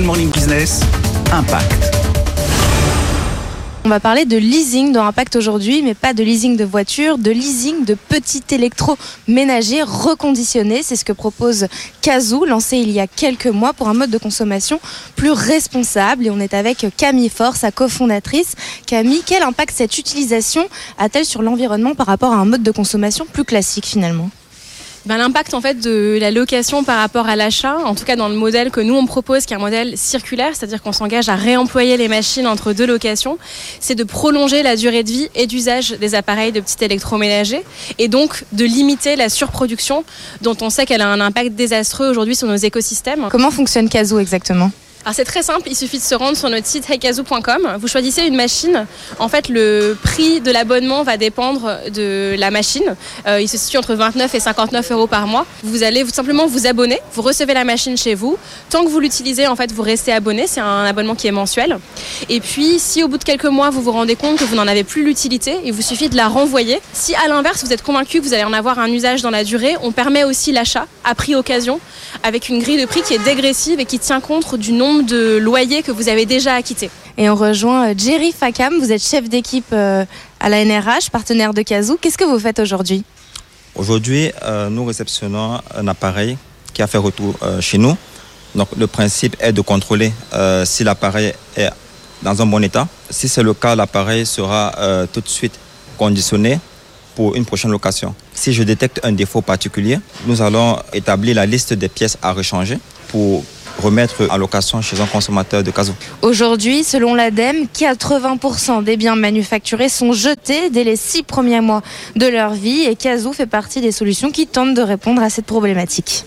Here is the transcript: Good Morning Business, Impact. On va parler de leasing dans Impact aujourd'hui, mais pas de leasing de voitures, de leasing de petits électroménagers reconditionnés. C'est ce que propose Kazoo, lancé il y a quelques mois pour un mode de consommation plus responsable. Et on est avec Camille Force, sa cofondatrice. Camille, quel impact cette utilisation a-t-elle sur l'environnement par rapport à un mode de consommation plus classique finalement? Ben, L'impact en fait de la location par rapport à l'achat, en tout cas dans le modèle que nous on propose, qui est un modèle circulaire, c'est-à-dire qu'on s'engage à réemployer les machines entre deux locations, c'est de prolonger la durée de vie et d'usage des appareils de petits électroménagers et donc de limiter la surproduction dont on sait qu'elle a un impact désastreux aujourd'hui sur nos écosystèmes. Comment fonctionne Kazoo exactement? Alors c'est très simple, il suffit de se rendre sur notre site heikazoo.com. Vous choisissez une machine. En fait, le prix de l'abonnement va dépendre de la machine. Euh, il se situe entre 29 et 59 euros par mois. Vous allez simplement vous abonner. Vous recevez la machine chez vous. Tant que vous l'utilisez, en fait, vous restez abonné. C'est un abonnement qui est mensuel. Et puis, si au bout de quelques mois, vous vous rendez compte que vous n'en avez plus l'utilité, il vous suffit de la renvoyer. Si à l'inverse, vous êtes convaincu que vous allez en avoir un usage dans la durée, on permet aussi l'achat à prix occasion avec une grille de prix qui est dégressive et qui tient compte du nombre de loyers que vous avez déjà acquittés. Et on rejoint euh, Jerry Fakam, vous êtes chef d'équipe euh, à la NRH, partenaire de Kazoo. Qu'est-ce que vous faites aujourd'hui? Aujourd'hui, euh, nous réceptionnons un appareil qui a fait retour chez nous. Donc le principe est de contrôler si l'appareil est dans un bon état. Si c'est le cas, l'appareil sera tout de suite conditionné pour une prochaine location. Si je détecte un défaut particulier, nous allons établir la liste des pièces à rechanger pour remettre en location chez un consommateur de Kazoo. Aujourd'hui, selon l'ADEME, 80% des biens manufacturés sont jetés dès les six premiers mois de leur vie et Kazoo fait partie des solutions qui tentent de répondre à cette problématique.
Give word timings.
Good 0.00 0.06
Morning 0.06 0.30
Business, 0.30 0.80
Impact. 1.30 1.94
On 3.84 3.90
va 3.90 4.00
parler 4.00 4.24
de 4.24 4.38
leasing 4.38 4.92
dans 4.92 5.04
Impact 5.04 5.36
aujourd'hui, 5.36 5.82
mais 5.82 5.92
pas 5.92 6.14
de 6.14 6.22
leasing 6.22 6.56
de 6.56 6.64
voitures, 6.64 7.18
de 7.18 7.30
leasing 7.30 7.84
de 7.84 7.92
petits 7.92 8.42
électroménagers 8.50 9.82
reconditionnés. 9.82 10.82
C'est 10.82 10.96
ce 10.96 11.04
que 11.04 11.12
propose 11.12 11.66
Kazoo, 12.00 12.46
lancé 12.46 12.78
il 12.78 12.90
y 12.90 12.98
a 12.98 13.06
quelques 13.06 13.48
mois 13.48 13.74
pour 13.74 13.90
un 13.90 13.94
mode 13.94 14.08
de 14.08 14.16
consommation 14.16 14.80
plus 15.16 15.32
responsable. 15.32 16.28
Et 16.28 16.30
on 16.30 16.40
est 16.40 16.54
avec 16.54 16.86
Camille 16.96 17.28
Force, 17.28 17.60
sa 17.60 17.70
cofondatrice. 17.70 18.54
Camille, 18.86 19.20
quel 19.26 19.42
impact 19.42 19.74
cette 19.76 19.98
utilisation 19.98 20.66
a-t-elle 20.96 21.26
sur 21.26 21.42
l'environnement 21.42 21.94
par 21.94 22.06
rapport 22.06 22.32
à 22.32 22.36
un 22.36 22.46
mode 22.46 22.62
de 22.62 22.70
consommation 22.70 23.26
plus 23.30 23.44
classique 23.44 23.84
finalement? 23.84 24.30
Ben, 25.06 25.16
L'impact 25.16 25.54
en 25.54 25.60
fait 25.60 25.80
de 25.80 26.18
la 26.20 26.30
location 26.30 26.84
par 26.84 26.98
rapport 26.98 27.28
à 27.28 27.36
l'achat, 27.36 27.76
en 27.84 27.94
tout 27.94 28.04
cas 28.04 28.16
dans 28.16 28.28
le 28.28 28.34
modèle 28.34 28.70
que 28.70 28.80
nous 28.80 28.94
on 28.94 29.06
propose, 29.06 29.46
qui 29.46 29.54
est 29.54 29.56
un 29.56 29.60
modèle 29.60 29.96
circulaire, 29.96 30.50
c'est-à-dire 30.54 30.82
qu'on 30.82 30.92
s'engage 30.92 31.28
à 31.28 31.36
réemployer 31.36 31.96
les 31.96 32.08
machines 32.08 32.46
entre 32.46 32.72
deux 32.72 32.86
locations, 32.86 33.38
c'est 33.80 33.94
de 33.94 34.04
prolonger 34.04 34.62
la 34.62 34.76
durée 34.76 35.02
de 35.02 35.10
vie 35.10 35.28
et 35.34 35.46
d'usage 35.46 35.90
des 35.90 36.14
appareils 36.14 36.52
de 36.52 36.60
petits 36.60 36.84
électroménagers 36.84 37.62
et 37.98 38.08
donc 38.08 38.44
de 38.52 38.64
limiter 38.64 39.16
la 39.16 39.28
surproduction 39.28 40.04
dont 40.42 40.56
on 40.60 40.70
sait 40.70 40.86
qu'elle 40.86 41.02
a 41.02 41.08
un 41.08 41.20
impact 41.20 41.52
désastreux 41.52 42.08
aujourd'hui 42.08 42.36
sur 42.36 42.48
nos 42.48 42.56
écosystèmes. 42.56 43.28
Comment 43.30 43.50
fonctionne 43.50 43.88
Kazoo 43.88 44.18
exactement? 44.18 44.70
Alors 45.02 45.14
c'est 45.14 45.24
très 45.24 45.42
simple, 45.42 45.62
il 45.66 45.74
suffit 45.74 45.96
de 45.96 46.02
se 46.02 46.14
rendre 46.14 46.36
sur 46.36 46.50
notre 46.50 46.66
site 46.66 46.88
heikazoo.com. 46.90 47.76
Vous 47.80 47.88
choisissez 47.88 48.26
une 48.26 48.36
machine. 48.36 48.86
En 49.18 49.28
fait, 49.28 49.48
le 49.48 49.96
prix 50.02 50.42
de 50.42 50.50
l'abonnement 50.50 51.04
va 51.04 51.16
dépendre 51.16 51.78
de 51.90 52.34
la 52.38 52.50
machine. 52.50 52.96
Euh, 53.26 53.40
il 53.40 53.48
se 53.48 53.56
situe 53.56 53.78
entre 53.78 53.94
29 53.94 54.34
et 54.34 54.40
59 54.40 54.92
euros 54.92 55.06
par 55.06 55.26
mois. 55.26 55.46
Vous 55.62 55.84
allez 55.84 56.04
simplement 56.06 56.46
vous 56.46 56.66
abonner. 56.66 56.98
Vous 57.14 57.22
recevez 57.22 57.54
la 57.54 57.64
machine 57.64 57.96
chez 57.96 58.14
vous. 58.14 58.36
Tant 58.68 58.84
que 58.84 58.90
vous 58.90 59.00
l'utilisez, 59.00 59.46
en 59.46 59.56
fait, 59.56 59.72
vous 59.72 59.80
restez 59.82 60.12
abonné. 60.12 60.46
C'est 60.46 60.60
un 60.60 60.84
abonnement 60.84 61.14
qui 61.14 61.28
est 61.28 61.32
mensuel. 61.32 61.78
Et 62.28 62.40
puis, 62.40 62.78
si 62.78 63.02
au 63.02 63.08
bout 63.08 63.16
de 63.16 63.24
quelques 63.24 63.46
mois, 63.46 63.70
vous 63.70 63.80
vous 63.80 63.92
rendez 63.92 64.16
compte 64.16 64.38
que 64.38 64.44
vous 64.44 64.56
n'en 64.56 64.68
avez 64.68 64.84
plus 64.84 65.02
l'utilité, 65.02 65.56
il 65.64 65.72
vous 65.72 65.82
suffit 65.82 66.10
de 66.10 66.16
la 66.16 66.28
renvoyer. 66.28 66.78
Si 66.92 67.14
à 67.14 67.26
l'inverse, 67.26 67.64
vous 67.64 67.72
êtes 67.72 67.82
convaincu 67.82 68.20
que 68.20 68.26
vous 68.26 68.34
allez 68.34 68.44
en 68.44 68.52
avoir 68.52 68.78
un 68.78 68.92
usage 68.92 69.22
dans 69.22 69.30
la 69.30 69.44
durée, 69.44 69.76
on 69.82 69.92
permet 69.92 70.24
aussi 70.24 70.52
l'achat 70.52 70.86
à 71.04 71.14
prix 71.14 71.34
occasion 71.34 71.80
avec 72.22 72.50
une 72.50 72.58
grille 72.58 72.80
de 72.80 72.86
prix 72.86 73.00
qui 73.00 73.14
est 73.14 73.24
dégressive 73.24 73.80
et 73.80 73.86
qui 73.86 73.98
tient 73.98 74.20
compte 74.20 74.56
du 74.56 74.72
nombre 74.72 74.89
de 74.98 75.38
loyers 75.38 75.82
que 75.82 75.92
vous 75.92 76.08
avez 76.08 76.26
déjà 76.26 76.54
acquittés. 76.54 76.90
Et 77.16 77.28
on 77.30 77.34
rejoint 77.34 77.90
euh, 77.90 77.94
Jerry 77.96 78.32
Fakam, 78.32 78.78
vous 78.78 78.92
êtes 78.92 79.02
chef 79.02 79.28
d'équipe 79.28 79.72
euh, 79.72 80.04
à 80.40 80.48
la 80.48 80.64
NRH, 80.64 81.10
partenaire 81.10 81.54
de 81.54 81.62
Kazoo. 81.62 81.98
Qu'est-ce 82.00 82.18
que 82.18 82.24
vous 82.24 82.38
faites 82.38 82.58
aujourd'hui? 82.58 83.04
Aujourd'hui, 83.74 84.30
euh, 84.42 84.68
nous 84.68 84.84
réceptionnons 84.84 85.60
un 85.74 85.88
appareil 85.88 86.36
qui 86.72 86.82
a 86.82 86.86
fait 86.86 86.98
retour 86.98 87.34
chez 87.60 87.78
nous. 87.78 87.96
Donc 88.54 88.68
le 88.76 88.86
principe 88.86 89.36
est 89.40 89.52
de 89.52 89.60
contrôler 89.60 90.12
si 90.64 90.84
l'appareil 90.84 91.34
est 91.56 91.68
dans 92.22 92.40
un 92.40 92.46
bon 92.46 92.62
état. 92.62 92.86
Si 93.10 93.28
c'est 93.28 93.42
le 93.42 93.54
cas, 93.54 93.74
l'appareil 93.74 94.24
sera 94.24 94.72
tout 95.12 95.20
de 95.20 95.28
suite 95.28 95.58
conditionné 95.98 96.60
pour 97.16 97.34
une 97.34 97.44
prochaine 97.44 97.72
location. 97.72 98.14
Si 98.34 98.52
je 98.52 98.62
détecte 98.62 99.00
un 99.02 99.12
défaut 99.12 99.42
particulier, 99.42 99.98
nous 100.26 100.40
allons 100.42 100.78
établir 100.92 101.34
la 101.34 101.44
liste 101.44 101.72
des 101.74 101.88
pièces 101.88 102.16
à 102.22 102.32
rechanger 102.32 102.78
pour 103.08 103.44
remettre 103.80 104.28
en 104.30 104.36
location 104.36 104.80
chez 104.82 105.00
un 105.00 105.06
consommateur 105.06 105.62
de 105.62 105.70
Kazoo. 105.70 105.94
Aujourd'hui, 106.22 106.84
selon 106.84 107.14
l'ADEME, 107.14 107.66
80% 107.74 108.84
des 108.84 108.96
biens 108.96 109.16
manufacturés 109.16 109.88
sont 109.88 110.12
jetés 110.12 110.70
dès 110.70 110.84
les 110.84 110.96
six 110.96 111.22
premiers 111.22 111.60
mois 111.60 111.82
de 112.16 112.26
leur 112.26 112.52
vie 112.52 112.82
et 112.82 112.94
Kazoo 112.94 113.32
fait 113.32 113.46
partie 113.46 113.80
des 113.80 113.92
solutions 113.92 114.30
qui 114.30 114.46
tentent 114.46 114.74
de 114.74 114.82
répondre 114.82 115.22
à 115.22 115.30
cette 115.30 115.46
problématique. 115.46 116.18